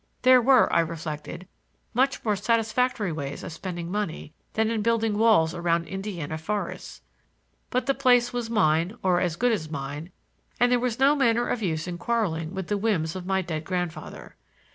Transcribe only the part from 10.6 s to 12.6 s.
there was no manner of use in quarreling